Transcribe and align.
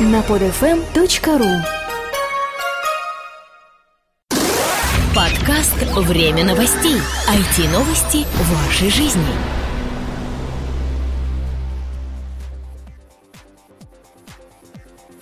на 0.00 0.20
podfm.ru 0.20 1.48
Подкаст 5.14 5.74
«Время 5.96 6.44
новостей». 6.44 6.96
IT-новости 7.28 8.26
вашей 8.38 8.90
жизни. 8.90 9.22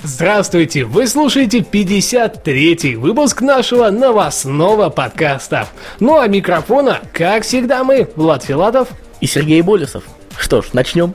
Здравствуйте! 0.02 0.84
Вы 0.84 1.06
слушаете 1.06 1.58
53-й 1.58 2.94
выпуск 2.94 3.40
нашего 3.42 3.90
новостного 3.90 4.88
подкаста. 4.88 5.68
Ну 5.98 6.18
а 6.18 6.26
микрофона, 6.26 7.00
как 7.12 7.42
всегда, 7.42 7.84
мы, 7.84 8.08
Влад 8.16 8.44
Филатов 8.44 8.88
и 9.20 9.26
Сергей 9.26 9.62
Болесов. 9.62 10.04
Что 10.38 10.62
ж, 10.62 10.72
начнем. 10.72 11.14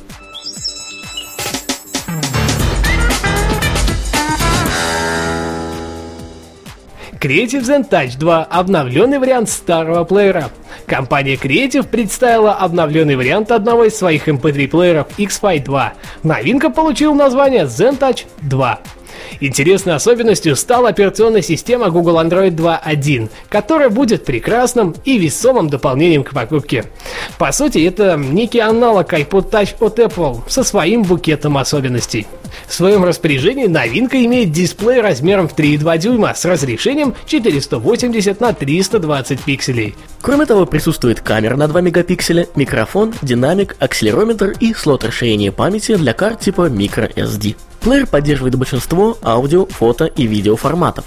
Creative 7.19 7.63
Zen 7.63 7.87
Touch 7.87 8.17
2– 8.17 8.43
обновленный 8.49 9.19
вариант 9.19 9.49
старого 9.49 10.03
плеера. 10.03 10.49
Компания 10.85 11.35
Creative 11.35 11.87
представила 11.87 12.53
обновленный 12.53 13.15
вариант 13.15 13.51
одного 13.51 13.85
из 13.85 13.97
своих 13.97 14.27
MP3-плееров 14.27 15.07
X-Fi 15.17 15.63
2. 15.63 15.93
Новинка 16.23 16.69
получила 16.69 17.13
название 17.13 17.63
Zen 17.63 17.97
Touch 17.97 18.25
2. 18.41 18.79
Интересной 19.39 19.95
особенностью 19.95 20.55
стала 20.55 20.89
операционная 20.89 21.41
система 21.41 21.89
Google 21.89 22.19
Android 22.19 22.51
2.1, 22.51 23.29
которая 23.49 23.89
будет 23.89 24.25
прекрасным 24.25 24.95
и 25.03 25.17
весомым 25.17 25.69
дополнением 25.69 26.23
к 26.23 26.31
покупке. 26.31 26.85
По 27.37 27.51
сути, 27.51 27.85
это 27.85 28.15
некий 28.17 28.59
аналог 28.59 29.13
iPod 29.13 29.49
Touch 29.51 29.75
от 29.79 29.99
Apple 29.99 30.41
со 30.47 30.63
своим 30.63 31.03
букетом 31.03 31.57
особенностей. 31.57 32.27
В 32.67 32.73
своем 32.73 33.03
распоряжении 33.03 33.67
новинка 33.67 34.23
имеет 34.23 34.51
дисплей 34.51 35.01
размером 35.01 35.47
в 35.47 35.55
3,2 35.55 35.97
дюйма 35.97 36.33
с 36.33 36.45
разрешением 36.45 37.13
480 37.25 38.39
на 38.39 38.53
320 38.53 39.41
пикселей. 39.41 39.95
Кроме 40.21 40.45
того, 40.45 40.65
присутствует 40.65 41.21
камера 41.21 41.55
на 41.55 41.67
2 41.67 41.81
мегапикселя, 41.81 42.47
микрофон, 42.55 43.13
динамик, 43.21 43.75
акселерометр 43.79 44.53
и 44.59 44.73
слот 44.73 45.03
расширения 45.03 45.51
памяти 45.51 45.95
для 45.95 46.13
карт 46.13 46.39
типа 46.39 46.67
microSD. 46.67 47.55
Плеер 47.85 48.07
поддерживает 48.07 48.55
большинство 48.55 49.15
аудио, 49.21 49.67
фото 49.67 50.05
и 50.05 50.25
видео 50.25 50.55
форматов. 50.55 51.05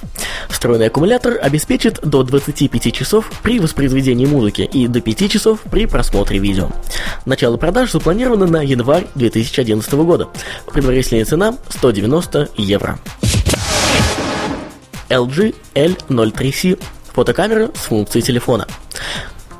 Встроенный 0.48 0.86
аккумулятор 0.86 1.36
обеспечит 1.42 1.98
до 2.04 2.22
25 2.22 2.94
часов 2.94 3.28
при 3.42 3.58
воспроизведении 3.58 4.26
музыки 4.26 4.62
и 4.62 4.86
до 4.86 5.00
5 5.00 5.28
часов 5.28 5.58
при 5.68 5.86
просмотре 5.86 6.38
видео. 6.38 6.68
Начало 7.26 7.56
продаж 7.56 7.90
запланировано 7.90 8.46
на 8.46 8.62
январь 8.62 9.08
2011 9.16 9.92
года. 9.94 10.28
Предварительная 10.72 11.24
цена 11.24 11.56
190 11.68 12.50
евро. 12.56 13.00
LG 15.08 15.56
L03C 15.74 16.80
фотокамера 17.12 17.72
с 17.74 17.86
функцией 17.86 18.24
телефона. 18.24 18.68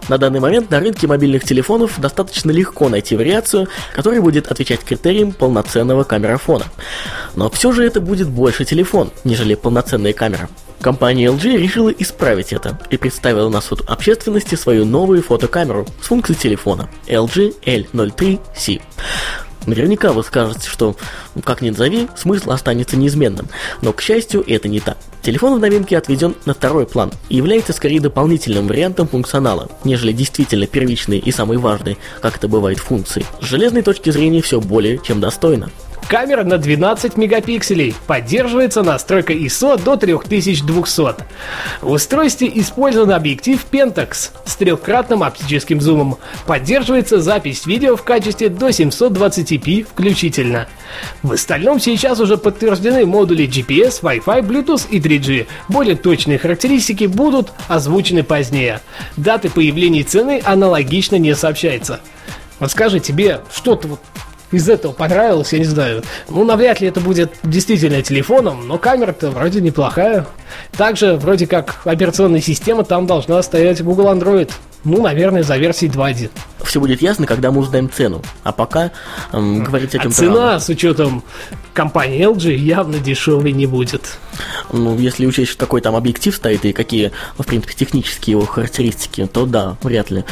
На 0.09 0.17
данный 0.17 0.41
момент 0.41 0.70
на 0.70 0.81
рынке 0.81 1.06
мобильных 1.06 1.45
телефонов 1.45 2.01
достаточно 2.01 2.51
легко 2.51 2.89
найти 2.89 3.14
вариацию, 3.14 3.69
которая 3.95 4.23
будет 4.23 4.50
отвечать 4.50 4.81
критериям 4.81 5.33
полноценного 5.33 6.05
камерафона. 6.05 6.65
Но 7.37 7.50
все 7.50 7.73
же 7.73 7.84
это 7.84 8.00
будет 8.00 8.28
больше 8.28 8.65
телефон, 8.65 9.11
нежели 9.25 9.55
полноценная 9.55 10.15
камера. 10.15 10.48
Компания 10.81 11.27
LG 11.27 11.56
решила 11.56 11.91
исправить 11.91 12.53
это 12.53 12.78
и 12.89 12.97
представила 12.97 13.48
на 13.48 13.61
суд 13.61 13.83
общественности 13.87 14.55
свою 14.55 14.84
новую 14.84 15.23
фотокамеру 15.23 15.87
с 16.00 16.06
функцией 16.06 16.39
телефона 16.39 16.89
LG 17.09 17.55
L03C. 17.65 18.81
Наверняка 19.67 20.12
вы 20.12 20.23
скажете, 20.23 20.69
что 20.69 20.97
ну, 21.34 21.42
как 21.42 21.61
ни 21.61 21.70
назови, 21.70 22.09
смысл 22.17 22.53
останется 22.53 22.97
неизменным. 22.97 23.48
Но, 23.83 23.92
к 23.92 24.00
счастью, 24.00 24.45
это 24.47 24.69
не 24.69 24.81
так. 24.81 24.97
Телефон 25.23 25.59
в 25.59 25.61
новинке 25.61 25.98
отведен 25.98 26.34
на 26.47 26.55
второй 26.55 26.87
план 26.87 27.12
и 27.28 27.37
является 27.37 27.73
скорее 27.73 28.00
дополнительным 28.00 28.67
вариантом 28.67 29.09
функционала, 29.09 29.69
нежели 29.84 30.12
действительно 30.12 30.66
первичный 30.66 31.19
и 31.19 31.33
самый 31.33 31.59
важный, 31.59 31.99
как 32.22 32.37
это 32.37 32.49
бывает 32.49 32.78
функции. 32.78 33.25
С 33.41 33.44
железной 33.44 33.83
точки 33.83 34.10
зрения 34.10 34.41
все 34.41 34.60
более 34.60 34.99
чем 34.99 35.21
достойно. 35.21 35.71
Камера 36.09 36.43
на 36.43 36.57
12 36.57 37.19
мегапикселей. 37.19 37.95
Поддерживается 38.07 38.83
настройка 38.83 39.35
ISO 39.35 39.79
до 39.83 39.97
3200. 39.97 41.03
В 41.83 41.91
устройстве 41.91 42.51
использован 42.55 43.13
объектив 43.13 43.63
Pentax 43.71 44.31
с 44.47 44.57
трехкратным 44.57 45.23
оптическим 45.23 45.83
зумом. 45.83 46.17
Поддерживается 46.47 47.21
запись 47.21 47.67
видео 47.67 47.95
в 47.95 48.05
качестве 48.05 48.49
до 48.49 48.69
720p 48.69 49.85
включительно. 49.85 50.67
В 51.23 51.33
остальном 51.33 51.79
сейчас 51.79 52.21
уже 52.21 52.39
подтверждены 52.39 53.05
модули 53.05 53.47
GPS, 53.47 54.01
Wi-Fi, 54.01 54.41
Bluetooth 54.41 54.87
и 54.89 55.01
3G. 55.01 55.47
Более 55.69 55.97
точные 55.97 56.39
характеристики 56.39 57.05
будут 57.05 57.53
озвучены 57.69 58.23
позднее. 58.23 58.81
Даты 59.19 59.51
появления 59.51 60.05
цены 60.05 60.41
аналогично 60.43 61.17
не 61.17 61.35
сообщается. 61.35 62.01
Вот 62.61 62.71
скажи, 62.71 62.99
тебе 62.99 63.43
что-то 63.53 63.89
вот 63.89 64.01
из 64.50 64.69
этого 64.69 64.92
понравилось, 64.92 65.53
я 65.53 65.59
не 65.59 65.64
знаю. 65.64 66.03
Ну, 66.28 66.44
навряд 66.44 66.81
ли 66.81 66.88
это 66.88 67.00
будет 67.00 67.32
действительно 67.42 68.03
телефоном, 68.03 68.66
но 68.66 68.78
камера-то 68.78 69.31
вроде 69.31 69.60
неплохая. 69.60 70.26
Также, 70.76 71.16
вроде 71.16 71.47
как, 71.47 71.81
операционная 71.84 72.41
система 72.41 72.84
там 72.84 73.06
должна 73.06 73.42
стоять 73.42 73.82
Google 73.82 74.06
Android. 74.06 74.50
Ну, 74.84 75.03
наверное, 75.03 75.42
за 75.42 75.56
версией 75.56 75.92
2.1. 75.92 76.31
Все 76.62 76.81
будет 76.81 77.03
ясно, 77.03 77.26
когда 77.26 77.50
мы 77.50 77.60
узнаем 77.60 77.91
цену. 77.91 78.22
А 78.44 78.53
пока 78.53 78.92
эм, 79.32 79.64
говорить 79.64 79.94
о 79.94 79.98
чем-то 79.98 80.09
а 80.09 80.12
цена, 80.12 80.47
рано. 80.47 80.60
с 80.60 80.69
учетом 80.69 81.25
компании 81.75 82.25
LG, 82.26 82.54
явно 82.54 82.98
дешевой 82.98 83.53
не 83.53 83.66
будет. 83.66 84.19
Ну, 84.73 84.97
если 84.99 85.27
учесть, 85.27 85.56
какой 85.56 85.81
там 85.81 85.97
объектив 85.97 86.34
стоит 86.34 86.65
и 86.65 86.73
какие, 86.73 87.12
в 87.37 87.45
принципе, 87.45 87.75
технические 87.75 88.33
его 88.33 88.47
характеристики, 88.47 89.27
то 89.27 89.47
да, 89.47 89.77
вряд 89.83 90.11
ли. 90.11 90.25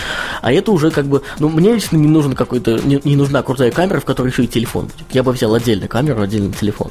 А 0.43 0.53
это 0.53 0.73
уже 0.73 0.91
как 0.91 1.07
бы... 1.07 1.23
Ну, 1.39 1.49
мне 1.49 1.73
лично 1.73 1.97
не 1.97 2.09
нужен 2.09 2.35
какой-то... 2.35 2.79
Не, 2.85 3.01
не 3.05 3.17
нужна 3.17 3.43
крутая 3.43 3.71
камера, 3.71 4.01
в 4.01 4.05
которой 4.05 4.29
еще 4.29 4.45
и 4.45 4.49
телефон 4.49 4.87
будет. 4.87 5.07
Я 5.13 5.23
бы 5.23 5.33
взял 5.33 5.55
отдельно 5.55 5.89
камеру, 5.89 6.23
отдельный 6.23 6.53
телефон. 6.53 6.91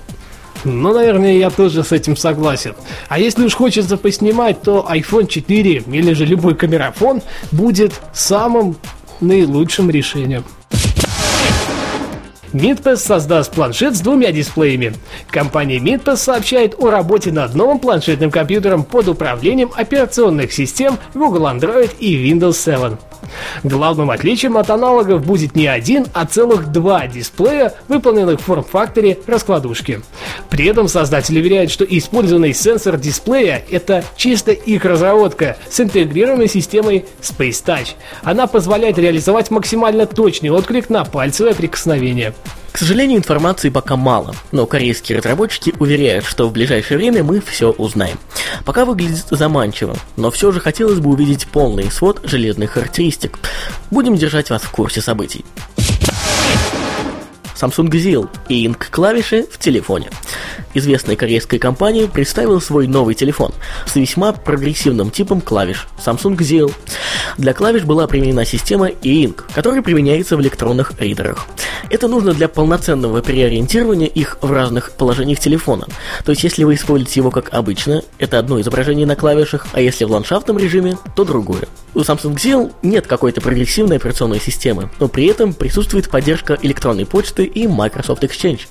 Ну, 0.63 0.93
наверное, 0.93 1.37
я 1.37 1.51
тоже 1.51 1.83
с 1.83 1.91
этим 1.91 2.17
согласен. 2.17 2.73
А 3.07 3.19
если 3.19 3.45
уж 3.45 3.53
хочется 3.53 3.97
поснимать, 3.97 4.63
то 4.63 4.85
iPhone 4.89 5.27
4 5.27 5.83
или 5.87 6.13
же 6.13 6.25
любой 6.25 6.55
камерафон 6.55 7.21
будет 7.51 7.93
самым 8.13 8.75
наилучшим 9.21 9.91
решением. 9.91 10.43
Midpass 12.55 12.97
создаст 12.97 13.51
планшет 13.51 13.97
с 13.97 13.99
двумя 13.99 14.31
дисплеями. 14.31 14.93
Компания 15.29 15.77
Midpass 15.77 16.15
сообщает 16.15 16.73
о 16.77 16.89
работе 16.89 17.33
над 17.33 17.53
новым 17.53 17.79
планшетным 17.79 18.31
компьютером 18.31 18.83
под 18.83 19.09
управлением 19.09 19.71
операционных 19.75 20.53
систем 20.53 20.97
Google 21.13 21.47
Android 21.47 21.91
и 21.99 22.15
Windows 22.15 22.53
7. 22.53 22.95
Главным 23.63 24.11
отличием 24.11 24.57
от 24.57 24.69
аналогов 24.69 25.25
будет 25.25 25.55
не 25.55 25.67
один, 25.67 26.05
а 26.13 26.25
целых 26.25 26.71
два 26.71 27.07
дисплея, 27.07 27.73
выполненных 27.87 28.39
в 28.39 28.43
форм-факторе 28.43 29.19
раскладушки. 29.27 30.01
При 30.49 30.65
этом 30.65 30.87
создатели 30.87 31.39
уверяют, 31.39 31.71
что 31.71 31.83
использованный 31.83 32.53
сенсор 32.53 32.97
дисплея– 32.97 33.63
это 33.71 34.03
чисто 34.15 34.51
их 34.51 34.85
разработка 34.85 35.57
с 35.69 35.79
интегрированной 35.79 36.47
системой 36.47 37.05
Space 37.21 37.63
Touch. 37.63 37.89
Она 38.23 38.47
позволяет 38.47 38.97
реализовать 38.97 39.51
максимально 39.51 40.05
точный 40.05 40.49
отклик 40.49 40.89
на 40.89 41.05
пальцевое 41.05 41.53
прикосновение. 41.53 42.33
К 42.75 42.77
сожалению, 42.77 43.19
информации 43.19 43.69
пока 43.69 43.95
мало, 43.95 44.35
но 44.51 44.65
корейские 44.65 45.19
разработчики 45.19 45.73
уверяют, 45.79 46.25
что 46.25 46.49
в 46.49 46.51
ближайшее 46.51 46.97
время 46.97 47.23
мы 47.23 47.39
все 47.39 47.71
узнаем. 47.71 48.19
Пока 48.65 48.83
выглядит 48.83 49.27
заманчиво, 49.31 49.95
но 50.17 50.29
все 50.29 50.51
же 50.51 50.59
хотелось 50.59 50.99
бы 50.99 51.11
увидеть 51.11 51.47
полный 51.47 51.89
свод 51.89 52.19
железных 52.25 52.71
характеристик. 52.71 53.39
Будем 53.91 54.17
держать 54.17 54.49
вас 54.49 54.61
в 54.61 54.71
курсе 54.71 54.99
событий. 54.99 55.45
Samsung 57.55 57.89
ZIL 57.89 58.29
и 58.49 58.67
Ink 58.67 58.87
клавиши 58.91 59.47
в 59.49 59.57
телефоне 59.57 60.09
известная 60.75 61.15
корейская 61.15 61.57
компания 61.57 62.07
представила 62.07 62.59
свой 62.59 62.87
новый 62.87 63.15
телефон 63.15 63.53
с 63.87 63.95
весьма 63.95 64.33
прогрессивным 64.33 65.09
типом 65.09 65.41
клавиш 65.41 65.87
Samsung 65.97 66.37
ZIL. 66.37 66.71
Для 67.37 67.53
клавиш 67.53 67.83
была 67.83 68.05
применена 68.05 68.45
система 68.45 68.89
e-ink, 68.89 69.43
которая 69.53 69.81
применяется 69.81 70.37
в 70.37 70.41
электронных 70.41 70.93
ридерах. 70.99 71.47
Это 71.89 72.07
нужно 72.07 72.33
для 72.33 72.47
полноценного 72.47 73.21
переориентирования 73.21 74.07
их 74.07 74.37
в 74.41 74.51
разных 74.51 74.91
положениях 74.91 75.39
телефона. 75.39 75.87
То 76.23 76.31
есть, 76.31 76.43
если 76.43 76.63
вы 76.63 76.75
используете 76.75 77.19
его 77.19 77.31
как 77.31 77.53
обычно, 77.53 78.01
это 78.17 78.39
одно 78.39 78.59
изображение 78.59 79.05
на 79.05 79.15
клавишах, 79.15 79.67
а 79.71 79.81
если 79.81 80.05
в 80.05 80.11
ландшафтном 80.11 80.57
режиме, 80.57 80.97
то 81.15 81.23
другое. 81.23 81.67
У 81.93 81.99
Samsung 81.99 82.35
ZIL 82.35 82.73
нет 82.81 83.07
какой-то 83.07 83.39
прогрессивной 83.39 83.97
операционной 83.97 84.41
системы, 84.41 84.89
но 84.99 85.07
при 85.07 85.27
этом 85.27 85.53
присутствует 85.53 86.09
поддержка 86.09 86.57
электронной 86.61 87.05
почты 87.05 87.45
и 87.45 87.67
Microsoft 87.67 88.23
Exchange. 88.23 88.61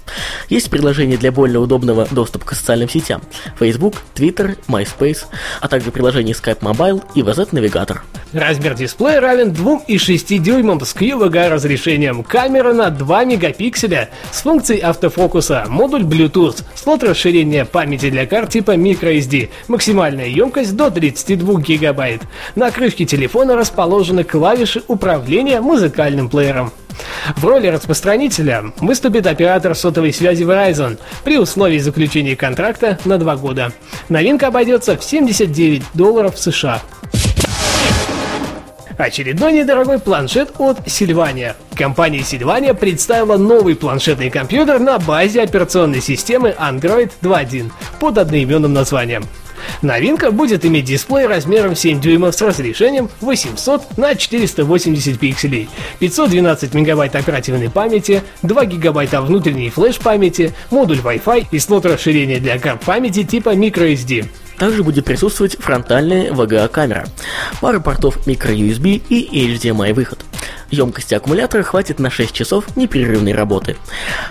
Есть 0.51 0.69
предложение 0.69 1.17
для 1.17 1.33
более 1.33 1.59
удобного 1.59 1.94
бесперебойного 1.95 2.07
доступа 2.11 2.47
к 2.47 2.55
социальным 2.55 2.89
сетям 2.89 3.23
Facebook, 3.59 4.03
Twitter, 4.15 4.59
MySpace, 4.69 5.25
а 5.61 5.69
также 5.69 5.91
приложение 5.91 6.35
Skype 6.35 6.61
Mobile 6.61 7.03
и 7.15 7.23
VZ-навигатор. 7.23 8.03
Размер 8.33 8.75
дисплея 8.75 9.21
равен 9.21 9.51
2,6 9.51 10.39
дюймам 10.39 10.81
с 10.81 10.95
QVGA 10.95 11.49
разрешением, 11.49 12.25
камера 12.25 12.73
на 12.73 12.91
2 12.91 13.25
мегапикселя 13.25 14.11
с 14.33 14.43
функцией 14.43 14.81
автофокуса, 14.81 15.65
модуль 15.69 16.03
Bluetooth, 16.03 16.65
слот 16.75 17.05
расширения 17.05 17.65
памяти 17.65 18.11
для 18.11 18.27
карт 18.27 18.51
типа 18.51 18.73
microSD, 18.73 19.51
максимальная 19.69 20.27
емкость 20.27 20.75
до 20.75 20.91
32 20.91 21.61
гигабайт. 21.61 22.23
На 22.57 22.71
крышке 22.71 23.05
телефона 23.05 23.55
расположены 23.57 24.25
клавиши 24.25 24.83
управления 24.89 25.61
музыкальным 25.61 26.29
плеером. 26.29 26.73
В 27.37 27.45
роли 27.45 27.69
распространителя 27.69 28.73
выступит 28.79 29.27
оператор 29.27 29.75
сотовой 29.75 30.13
связи 30.13 30.45
Verizon 30.45 30.99
при 31.25 31.39
условии 31.39 31.79
заключения 31.79 32.37
контракта 32.37 32.99
на 33.05 33.19
два 33.19 33.37
года. 33.37 33.73
Новинка 34.09 34.49
обойдется 34.49 34.97
в 34.97 35.05
79 35.05 35.83
долларов 35.95 36.39
США. 36.39 36.83
Очередной 38.97 39.53
недорогой 39.53 39.99
планшет 39.99 40.53
от 40.59 40.89
Сильвания. 40.89 41.57
Компания 41.75 42.23
Сильвания 42.23 42.75
представила 42.75 43.37
новый 43.37 43.75
планшетный 43.75 44.31
компьютер 44.31 44.79
на 44.79 44.99
базе 44.99 45.43
операционной 45.43 46.01
системы 46.01 46.55
Android 46.57 47.11
2.1 47.21 47.73
под 47.99 48.19
одноименным 48.19 48.73
названием. 48.73 49.25
Новинка 49.83 50.31
будет 50.31 50.65
иметь 50.65 50.85
дисплей 50.85 51.27
размером 51.27 51.77
7 51.77 52.01
дюймов 52.01 52.35
с 52.35 52.41
разрешением 52.43 53.11
800 53.21 53.97
на 53.99 54.15
480 54.15 55.19
пикселей, 55.19 55.69
512 55.99 56.75
мегабайт 56.75 57.17
оперативной 57.17 57.71
памяти, 57.71 58.23
2 58.43 58.65
гигабайта 58.67 59.21
внутренней 59.21 59.71
флеш-памяти, 59.71 60.53
модуль 60.71 60.99
Wi-Fi 60.99 61.47
и 61.51 61.59
слот 61.59 61.87
расширения 61.87 62.39
для 62.39 62.59
карт 62.59 62.83
памяти 62.83 63.25
типа 63.25 63.55
microSD. 63.55 64.27
Также 64.59 64.83
будет 64.83 65.05
присутствовать 65.05 65.57
фронтальная 65.59 66.33
VGA-камера, 66.33 67.07
пара 67.61 67.81
портов 67.81 68.27
microUSB 68.27 69.03
и 69.09 69.49
HDMI 69.55 69.95
выход. 69.95 70.25
Емкости 70.71 71.15
аккумулятора 71.15 71.63
хватит 71.63 71.99
на 71.99 72.11
6 72.11 72.33
часов 72.33 72.77
непрерывной 72.77 73.33
работы. 73.33 73.77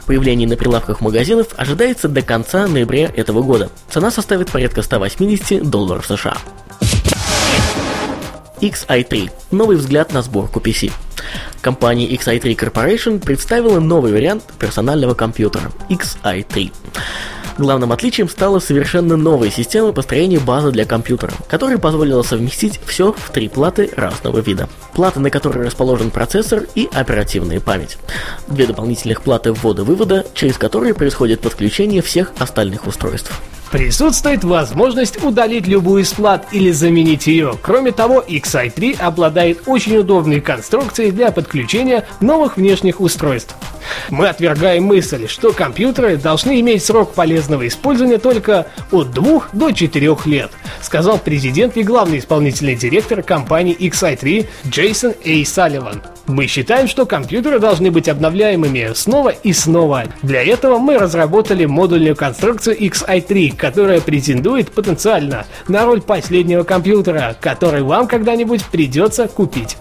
Появление 0.06 0.48
на 0.48 0.58
прилавках 0.58 1.02
магазинов 1.02 1.48
ожидается 1.56 2.08
до 2.08 2.22
конца 2.22 2.68
ноября 2.68 3.12
этого 3.16 3.42
года. 3.42 3.70
Цена 3.90 4.12
составит 4.12 4.52
порядка 4.52 4.82
180 4.82 5.70
долларов 5.70 6.06
США. 6.06 6.38
XI3– 8.62 9.30
новый 9.52 9.76
взгляд 9.76 10.14
на 10.14 10.22
сборку 10.22 10.60
PC. 10.60 10.92
Компания 11.62 12.08
XI3 12.10 12.56
Corporation 12.56 13.20
представила 13.20 13.80
новый 13.80 14.12
вариант 14.12 14.44
персонального 14.60 15.14
компьютера 15.14 15.72
XI3. 15.90 16.72
Главным 17.58 17.92
отличием 17.92 18.28
стала 18.30 18.60
совершенно 18.60 19.16
новая 19.16 19.52
система 19.52 19.92
построения 19.92 20.40
базы 20.40 20.72
для 20.72 20.86
компьютера, 20.86 21.34
которая 21.48 21.78
позволила 21.78 22.24
совместить 22.24 22.80
все 22.86 23.14
в 23.14 23.30
три 23.32 23.48
платы 23.48 23.92
разного 23.96 24.40
вида. 24.40 24.68
Плата, 24.94 25.20
на 25.20 25.30
которой 25.30 25.66
расположен 25.66 26.10
процессор 26.10 26.64
и 26.74 26.90
оперативная 26.92 27.60
память. 27.60 27.98
Две 28.48 28.66
дополнительных 28.66 29.22
платы 29.22 29.54
ввода-вывода, 29.54 30.26
через 30.34 30.58
которые 30.58 30.94
происходит 30.94 31.42
подключение 31.42 32.02
всех 32.02 32.32
остальных 32.40 32.88
устройств. 32.88 33.32
Присутствует 33.72 34.44
возможность 34.44 35.24
удалить 35.24 35.66
любую 35.66 36.04
из 36.04 36.14
плат 36.14 36.48
или 36.52 36.72
заменить 36.72 37.26
ее. 37.26 37.58
Кроме 37.60 37.92
того, 37.92 38.24
XI3 38.28 39.00
обладает 39.00 39.64
очень 39.66 39.98
удобной 39.98 40.42
конструкцией 40.42 41.10
для 41.10 41.32
подключения 41.32 42.06
новых 42.20 42.58
внешних 42.58 43.02
устройств. 43.02 43.56
Мы 44.10 44.28
отвергаем 44.28 44.84
мысль, 44.84 45.28
что 45.28 45.54
компьютеры 45.54 46.18
должны 46.18 46.60
иметь 46.60 46.84
срок 46.84 47.14
полезного 47.14 47.68
использования 47.68 48.18
только 48.18 48.68
от 48.92 49.12
2 49.12 49.42
до 49.54 49.72
4 49.72 50.18
лет, 50.26 50.52
сказал 50.82 51.18
президент 51.18 51.78
и 51.78 51.84
главный 51.84 52.20
исполнительный 52.20 52.76
директор 52.76 53.24
компании 53.24 53.76
XI3 53.78 54.48
Джейсон 54.68 55.14
Эй 55.24 55.46
Салливан. 55.46 56.02
Мы 56.26 56.48
считаем, 56.48 56.88
что 56.88 57.06
компьютеры 57.06 57.60
должны 57.60 57.92
быть 57.92 58.08
обновляемыми 58.08 58.92
снова 58.96 59.30
и 59.30 59.52
снова. 59.52 60.06
Для 60.22 60.42
этого 60.42 60.78
мы 60.78 60.98
разработали 60.98 61.66
модульную 61.66 62.16
конструкцию 62.16 62.80
XI3, 62.80 63.56
которая 63.58 64.00
претендует 64.00 64.72
потенциально 64.72 65.46
на 65.68 65.86
роль 65.86 66.02
последнего 66.02 66.64
компьютера, 66.64 67.36
который 67.42 67.84
вам 67.84 68.08
когда-нибудь 68.08 68.64
придется 68.66 69.28
купить. 69.28 69.76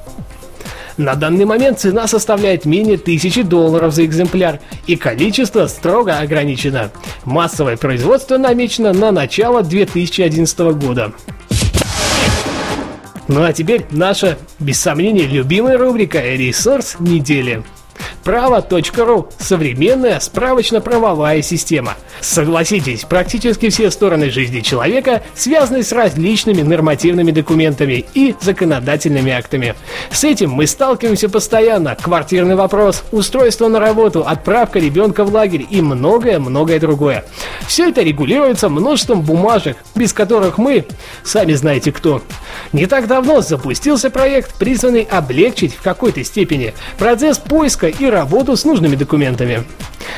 На 0.96 1.14
данный 1.14 1.44
момент 1.44 1.80
цена 1.80 2.06
составляет 2.06 2.64
менее 2.64 2.96
1000 2.96 3.44
долларов 3.44 3.94
за 3.94 4.04
экземпляр, 4.04 4.60
и 4.86 4.96
количество 4.96 5.66
строго 5.66 6.18
ограничено. 6.18 6.90
Массовое 7.24 7.76
производство 7.76 8.36
намечено 8.38 8.92
на 8.92 9.10
начало 9.10 9.62
2011 9.62 10.58
года. 10.76 11.12
Ну 13.28 13.42
а 13.42 13.52
теперь 13.52 13.86
наша, 13.90 14.36
без 14.58 14.80
сомнения, 14.80 15.26
любимая 15.26 15.78
рубрика 15.78 16.20
«Ресурс 16.20 16.96
недели». 16.98 17.62
Право.ру– 18.24 19.28
современная 19.38 20.20
справочно-правовая 20.20 21.42
система. 21.42 21.96
Согласитесь, 22.20 23.04
практически 23.04 23.68
все 23.68 23.90
стороны 23.90 24.30
жизни 24.30 24.60
человека 24.60 25.22
связаны 25.34 25.82
с 25.82 25.90
различными 25.90 26.62
нормативными 26.62 27.32
документами 27.32 28.04
и 28.14 28.36
законодательными 28.40 29.32
актами. 29.32 29.74
С 30.12 30.22
этим 30.22 30.50
мы 30.50 30.68
сталкиваемся 30.68 31.28
постоянно. 31.28 31.96
Квартирный 32.00 32.54
вопрос, 32.54 33.02
устройство 33.10 33.66
на 33.66 33.80
работу, 33.80 34.24
отправка 34.24 34.78
ребенка 34.78 35.24
в 35.24 35.34
лагерь 35.34 35.66
и 35.68 35.80
многое-многое 35.80 36.78
другое. 36.78 37.24
Все 37.66 37.88
это 37.88 38.02
регулируется 38.02 38.68
множеством 38.68 39.22
бумажек, 39.22 39.76
без 39.96 40.12
которых 40.12 40.58
мы, 40.58 40.84
сами 41.24 41.54
знаете 41.54 41.90
кто. 41.90 42.22
Не 42.72 42.86
так 42.86 43.08
давно 43.08 43.40
запустился 43.40 44.10
проект, 44.10 44.54
призванный 44.54 45.02
облегчить 45.02 45.74
в 45.74 45.82
какой-то 45.82 46.22
степени 46.22 46.72
процесс 46.98 47.38
поиска 47.38 47.88
и 47.88 48.11
работу 48.12 48.56
с 48.56 48.64
нужными 48.64 48.94
документами. 48.94 49.64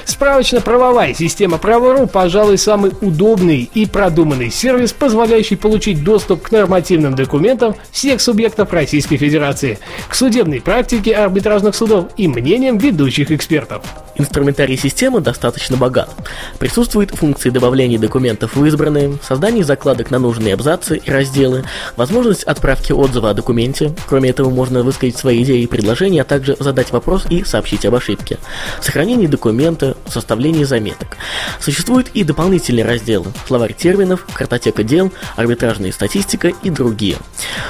Справочно-правовая 0.05 1.14
система 1.14 1.58
Право.ру, 1.58 2.06
пожалуй, 2.06 2.58
самый 2.58 2.93
удобный 3.00 3.70
и 3.73 3.87
продуманный 3.87 4.50
сервис, 4.50 4.93
позволяющий 4.93 5.56
получить 5.56 6.05
доступ 6.05 6.43
к 6.43 6.52
нормативным 6.52 7.14
документам 7.14 7.75
всех 7.91 8.20
субъектов 8.20 8.73
Российской 8.73 9.17
Федерации, 9.17 9.79
к 10.08 10.14
судебной 10.14 10.61
практике 10.61 11.14
арбитражных 11.14 11.75
судов 11.75 12.08
и 12.17 12.29
мнениям 12.29 12.79
ведущих 12.79 13.31
экспертов. 13.31 13.82
Инструментарий 14.17 14.77
системы 14.77 15.21
достаточно 15.21 15.77
богат. 15.77 16.11
Присутствуют 16.59 17.11
функции 17.11 17.51
добавления 17.51 17.99
документов 17.99 18.55
в 18.55 18.65
избранные, 18.65 19.19
создание 19.27 19.65
закладок 19.65 20.11
на 20.11 20.19
нужные 20.19 20.55
абзацы 20.55 20.99
и 20.99 21.11
разделы, 21.11 21.65
возможность 21.97 22.45
отправки 22.45 22.93
отзыва 22.93 23.31
о 23.31 23.35
документе. 23.35 23.93
Кроме 24.07 24.31
этого, 24.31 24.51
можно 24.51 24.83
высказать 24.83 25.17
свои 25.17 25.43
идеи 25.43 25.63
и 25.63 25.67
предложения, 25.67 26.23
а 26.23 26.25
также 26.25 26.57
задать 26.61 26.93
вопрос 26.93 27.25
и 27.29 27.43
сообщить 27.45 27.85
об 27.87 27.97
ошибке. 27.97 28.39
Сохранение 28.81 29.29
документа, 29.29 29.97
составление 30.07 30.65
заметок. 30.65 31.17
Существуют 31.61 32.09
и 32.15 32.23
дополнительные 32.23 32.85
разделы– 32.85 33.27
словарь 33.49 33.75
терминов, 33.75 34.27
картотека 34.33 34.85
дел, 34.85 35.13
арбитражная 35.35 35.91
статистика 35.91 36.49
и 36.49 36.71
другие. 36.71 37.17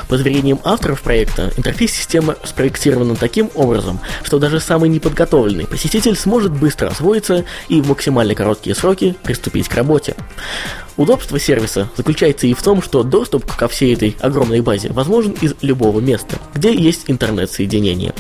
По 0.09 0.19
заверениям 0.19 0.61
авторов 0.65 1.01
проекта, 1.03 1.53
интерфейс 1.57 1.93
системы 1.93 2.37
спроектирован 2.45 3.17
таким 3.17 3.51
образом, 3.55 4.01
что 4.23 4.39
даже 4.39 4.61
самый 4.61 4.91
неподготовленный 4.91 5.67
посетитель 5.67 6.17
сможет 6.17 6.34
может 6.35 6.51
быстро 6.51 6.89
освоиться 6.89 7.45
и 7.69 7.81
в 7.81 7.89
максимально 7.89 8.35
короткие 8.35 8.75
сроки 8.75 9.15
приступить 9.23 9.69
к 9.69 9.75
работе. 9.77 10.17
Удобство 10.97 11.41
сервиса 11.41 11.89
заключается 11.97 12.47
и 12.47 12.55
в 12.55 12.63
том, 12.63 12.81
что 12.81 13.03
доступ 13.03 13.53
ко 13.57 13.67
всей 13.67 13.95
этой 13.95 14.17
огромной 14.21 14.61
базе 14.61 14.91
возможен 14.93 15.33
из 15.33 15.55
любого 15.61 16.01
места, 16.01 16.39
где 16.55 16.73
есть 16.73 17.05
интернет-соединение. 17.09 18.15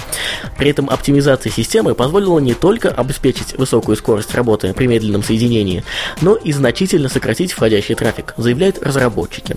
При 0.58 0.70
этом 0.70 0.90
оптимизация 0.90 1.52
системы 1.52 1.94
позволила 1.94 2.40
не 2.40 2.54
только 2.54 2.88
обеспечить 2.88 3.56
высокую 3.56 3.96
скорость 3.96 4.34
работы 4.34 4.74
при 4.74 4.88
медленном 4.88 5.22
соединении, 5.22 5.84
но 6.20 6.34
и 6.34 6.52
значительно 6.52 7.08
сократить 7.08 7.52
входящий 7.52 7.94
трафик, 7.94 8.34
заявляют 8.36 8.82
разработчики. 8.82 9.56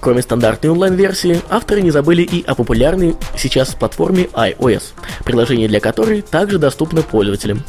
Кроме 0.00 0.20
стандартной 0.20 0.70
онлайн-версии, 0.70 1.40
авторы 1.48 1.80
не 1.80 1.90
забыли 1.90 2.22
и 2.22 2.44
о 2.44 2.54
популярной 2.54 3.16
сейчас 3.38 3.74
платформе 3.74 4.24
iOS, 4.34 4.82
приложение 5.24 5.68
для 5.68 5.80
которой 5.80 6.20
также 6.20 6.58
доступно 6.58 7.00
пользователям. 7.00 7.62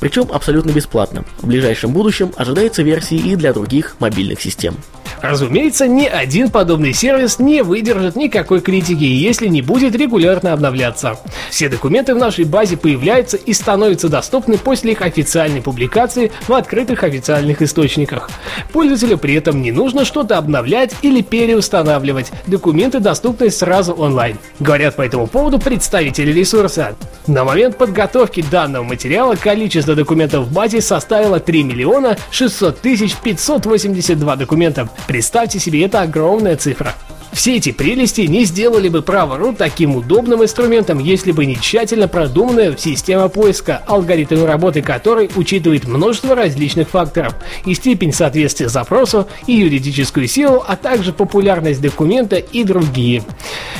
Причем 0.00 0.28
абсолютно 0.30 0.70
бесплатно. 0.70 1.24
В 1.40 1.46
ближайшем 1.46 1.92
будущем 1.92 2.32
ожидается 2.36 2.82
версии 2.82 3.16
и 3.16 3.34
для 3.34 3.54
других 3.54 3.96
мобильных 4.00 4.17
систем. 4.40 4.76
Разумеется, 5.22 5.86
ни 5.86 6.06
один 6.06 6.50
подобный 6.50 6.92
сервис 6.92 7.38
не 7.38 7.62
выдержит 7.62 8.16
никакой 8.16 8.60
критики, 8.60 9.04
если 9.04 9.48
не 9.48 9.62
будет 9.62 9.94
регулярно 9.94 10.52
обновляться. 10.52 11.18
Все 11.50 11.68
документы 11.68 12.14
в 12.14 12.18
нашей 12.18 12.44
базе 12.44 12.76
появляются 12.76 13.36
и 13.36 13.52
становятся 13.52 14.08
доступны 14.08 14.58
после 14.58 14.92
их 14.92 15.02
официальной 15.02 15.60
публикации 15.60 16.30
в 16.46 16.52
открытых 16.52 17.02
официальных 17.02 17.62
источниках. 17.62 18.30
Пользователю 18.72 19.18
при 19.18 19.34
этом 19.34 19.60
не 19.60 19.72
нужно 19.72 20.04
что-то 20.04 20.38
обновлять 20.38 20.94
или 21.02 21.20
переустанавливать. 21.20 22.30
Документы 22.46 23.00
доступны 23.00 23.50
сразу 23.50 23.94
онлайн. 23.94 24.38
Говорят 24.60 24.96
по 24.96 25.02
этому 25.02 25.26
поводу 25.26 25.58
представители 25.58 26.32
ресурса. 26.32 26.96
На 27.26 27.44
момент 27.44 27.76
подготовки 27.76 28.44
данного 28.50 28.84
материала 28.84 29.34
количество 29.34 29.94
документов 29.94 30.46
в 30.46 30.52
базе 30.52 30.80
составило 30.80 31.40
3 31.40 31.62
миллиона 31.64 32.16
600 32.30 32.80
тысяч 32.80 33.14
582 33.16 34.36
документа. 34.36 34.88
Представьте 35.08 35.58
себе, 35.58 35.84
это 35.84 36.02
огромная 36.02 36.58
цифра. 36.58 36.94
Все 37.32 37.56
эти 37.56 37.72
прелести 37.72 38.22
не 38.22 38.44
сделали 38.44 38.90
бы 38.90 39.00
право.ру 39.00 39.54
таким 39.54 39.96
удобным 39.96 40.42
инструментом, 40.42 40.98
если 40.98 41.32
бы 41.32 41.46
не 41.46 41.56
тщательно 41.56 42.08
продуманная 42.08 42.76
система 42.76 43.28
поиска, 43.28 43.82
алгоритм 43.86 44.44
работы 44.44 44.82
которой 44.82 45.30
учитывает 45.34 45.86
множество 45.86 46.34
различных 46.34 46.90
факторов 46.90 47.34
и 47.64 47.72
степень 47.72 48.12
соответствия 48.12 48.68
запросу, 48.68 49.26
и 49.46 49.54
юридическую 49.54 50.28
силу, 50.28 50.62
а 50.66 50.76
также 50.76 51.14
популярность 51.14 51.80
документа 51.80 52.36
и 52.36 52.62
другие. 52.62 53.22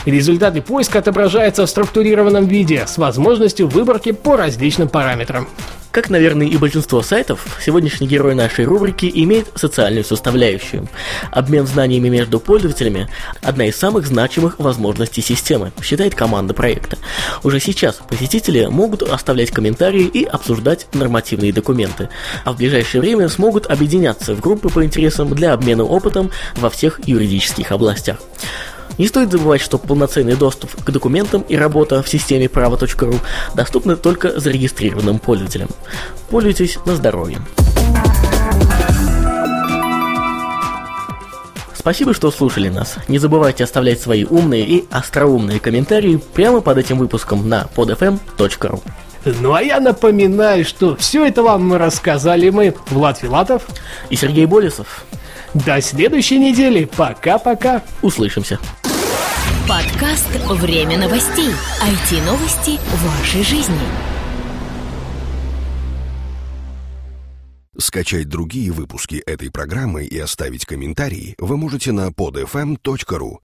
Результаты 0.07 0.63
поиска 0.63 1.01
отображаются 1.01 1.67
в 1.67 1.71
структурированном 1.71 2.47
виде 2.47 2.87
с 2.87 2.97
возможностью 2.97 3.69
выборки 3.69 4.13
по 4.13 4.39
различным 4.39 4.89
параметрам. 4.89 5.47
Как, 5.91 6.11
наверное, 6.11 6.47
и 6.47 6.57
большинство 6.59 7.03
сайтов, 7.03 7.47
сегодняшний 7.65 8.07
герой 8.07 8.35
нашей 8.35 8.67
рубрики 8.67 9.11
имеет 9.13 9.49
социальную 9.55 10.05
составляющую. 10.05 10.87
Обмен 11.31 11.67
знаниями 11.67 12.11
между 12.11 12.41
пользователями– 12.41 13.09
одна 13.43 13.67
из 13.67 13.77
самых 13.77 14.07
значимых 14.07 14.59
возможностей 14.59 15.23
системы, 15.23 15.73
считает 15.83 16.15
команда 16.15 16.53
проекта. 16.53 16.99
Уже 17.43 17.59
сейчас 17.59 18.01
посетители 18.09 18.67
могут 18.67 19.03
оставлять 19.03 19.51
комментарии 19.51 20.05
и 20.05 20.25
обсуждать 20.25 20.87
нормативные 20.93 21.55
документы, 21.55 22.11
а 22.45 22.53
в 22.53 22.59
ближайшее 22.59 23.01
время 23.01 23.29
смогут 23.31 23.67
объединяться 23.67 24.35
в 24.35 24.41
группы 24.41 24.69
по 24.69 24.85
интересам 24.85 25.35
для 25.35 25.55
обмена 25.55 25.85
опытом 25.85 26.31
во 26.57 26.69
всех 26.69 27.01
юридических 27.07 27.73
областях. 27.73 28.19
Не 28.99 29.07
стоит 29.07 29.31
забывать, 29.31 29.61
что 29.61 29.79
полноценный 29.79 30.35
доступ 30.35 30.75
к 30.83 30.91
документам 30.91 31.43
и 31.43 31.57
работа 31.57 32.03
в 32.03 32.09
системе 32.09 32.49
право.ру 32.49 33.15
доступны 33.55 33.97
только 33.97 34.39
зарегистрированным 34.39 35.21
пользователям. 35.21 35.69
Пользуйтесь 36.31 36.79
на 36.85 36.97
здоровье. 36.97 37.39
Спасибо, 41.75 42.13
что 42.13 42.31
слушали 42.33 42.69
нас. 42.69 42.97
Не 43.07 43.19
забывайте 43.19 43.65
оставлять 43.65 44.01
свои 44.01 44.25
умные 44.25 44.67
и 44.67 44.85
остроумные 44.91 45.61
комментарии 45.61 46.21
прямо 46.35 46.61
под 46.61 46.79
этим 46.79 46.99
выпуском 46.99 47.49
на 47.49 47.69
podfm.ru. 47.75 48.83
Ну 49.41 49.55
а 49.55 49.63
я 49.63 49.81
напоминаю, 49.81 50.65
что 50.65 50.97
все 50.97 51.25
это 51.25 51.43
вам 51.43 51.73
рассказали 51.75 52.51
мы, 52.51 52.75
Влад 52.91 53.19
Филатов 53.19 53.63
и 54.11 54.17
Сергей 54.17 54.47
Болесов. 54.47 55.05
До 55.55 55.81
следующей 55.81 56.39
недели. 56.39 56.85
Пока-пока. 56.97 57.83
Услышимся. 58.03 58.59
Подкаст 59.69 60.31
«Время 60.49 60.97
новостей». 60.97 61.51
IT-новости 61.83 62.81
вашей 63.05 63.43
жизни. 63.43 63.75
Скачать 67.77 68.31
другие 68.31 68.73
выпуски 68.73 69.17
этой 69.27 69.51
программы 69.51 70.07
и 70.07 70.19
оставить 70.19 70.65
комментарии 70.65 71.35
вы 71.39 71.59
можете 71.59 71.93
на 71.93 72.09
podfm.ru. 72.09 73.37